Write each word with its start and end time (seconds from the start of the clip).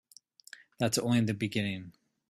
That's 0.79 0.97
only 0.97 1.21
the 1.21 1.35
beginning. 1.35 1.93